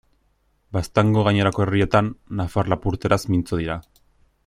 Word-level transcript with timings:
Baztango 0.77 1.25
gainerako 1.27 1.65
herrietan, 1.65 2.09
nafar-lapurteraz 2.41 3.21
mintzo 3.35 3.61
dira. 3.65 3.79